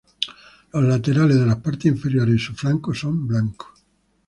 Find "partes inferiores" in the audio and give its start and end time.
1.57-2.33